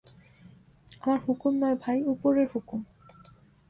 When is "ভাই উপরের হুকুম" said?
1.83-2.81